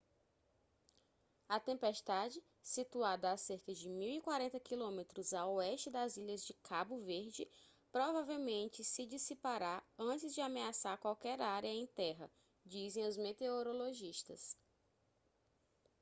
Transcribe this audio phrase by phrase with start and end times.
[1.47, 5.05] a tempestade situada a cerca de 1040 km
[5.37, 7.47] a oeste das ilhas de cabo verde
[7.91, 12.31] provavelmente se dissipará antes de ameaçar qualquer área em terra
[12.65, 14.57] dizem os meteorologistas